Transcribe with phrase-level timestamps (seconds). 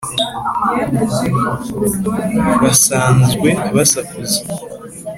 [2.61, 4.39] Basanzwe basakuza